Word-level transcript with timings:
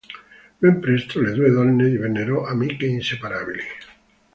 Ben 0.61 0.79
presto 0.81 1.21
le 1.21 1.31
due 1.35 1.51
donne 1.51 1.87
divennero 1.87 2.43
amiche, 2.47 2.87
inseparabili. 2.87 3.61